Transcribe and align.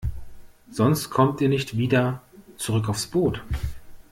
Sonst 0.71 1.11
kommt 1.11 1.41
ihr 1.41 1.47
nicht 1.49 1.77
wieder 1.77 2.23
zurück 2.57 2.89
aufs 2.89 3.05
Boot. 3.05 3.43